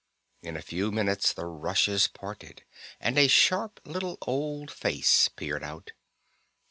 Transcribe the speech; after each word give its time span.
In 0.41 0.57
a 0.57 0.63
few 0.63 0.91
minutes 0.91 1.31
the 1.31 1.45
rushes 1.45 2.07
parted 2.07 2.63
and 2.99 3.19
a 3.19 3.27
sharp 3.27 3.79
little 3.85 4.17
old 4.23 4.71
face 4.71 5.27
peered 5.27 5.63
out. 5.63 5.91